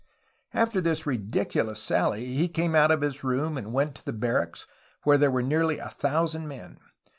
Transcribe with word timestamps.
After 0.55 0.81
this 0.81 1.05
ridiculous 1.05 1.79
sally 1.79 2.25
he 2.33 2.47
came 2.47 2.73
out 2.73 2.89
of 2.89 3.01
his 3.01 3.23
room 3.23 3.55
and 3.55 3.71
went 3.71 3.93
to 3.97 4.03
the 4.03 4.11
barracks 4.11 4.65
where 5.03 5.19
there 5.19 5.29
were 5.29 5.43
nearly 5.43 5.77
a 5.77 5.89
thousand 5.89 6.47
men. 6.47 6.79